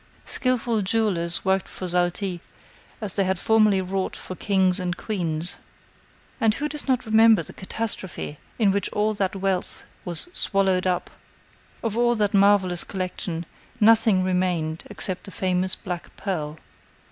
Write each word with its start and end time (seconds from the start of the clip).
Skilful 0.25 0.81
jewelers 0.81 1.45
worked 1.45 1.67
for 1.67 1.85
Zalti 1.85 2.39
as 3.01 3.13
they 3.13 3.23
had 3.23 3.37
formerly 3.37 3.83
wrought 3.83 4.15
for 4.15 4.33
kings 4.35 4.79
and 4.79 4.97
queens. 4.97 5.59
And 6.39 6.55
who 6.55 6.67
does 6.67 6.87
not 6.87 7.05
remember 7.05 7.43
the 7.43 7.53
catastrophe 7.53 8.39
in 8.57 8.71
which 8.71 8.89
all 8.93 9.13
that 9.13 9.35
wealth 9.35 9.85
was 10.03 10.21
swallowed 10.33 10.87
up? 10.87 11.11
Of 11.83 11.95
all 11.95 12.15
that 12.15 12.33
marvelous 12.33 12.83
collection, 12.83 13.45
nothing 13.79 14.23
remained 14.23 14.85
except 14.89 15.25
the 15.25 15.29
famous 15.29 15.75
black 15.75 16.17
pearl. 16.17 16.57